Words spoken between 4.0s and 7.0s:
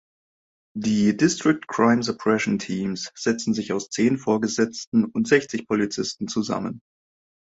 Vorgesetzten und sechzig Polizisten zusammen.